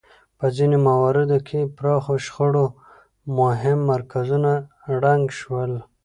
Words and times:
په 0.37 0.45
ځینو 0.55 0.75
مواردو 0.89 1.37
کې 1.47 1.71
پراخو 1.77 2.15
شخړو 2.25 2.65
مهم 3.39 3.79
مرکزونه 3.91 4.51
ړنګ 5.01 5.25
شول. 5.39 5.71